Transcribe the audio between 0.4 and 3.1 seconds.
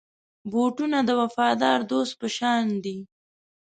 بوټونه د وفادار دوست په شان دي.